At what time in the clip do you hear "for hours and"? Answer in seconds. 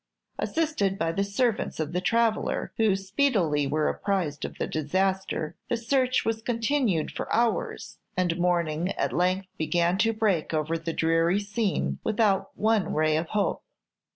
7.11-8.39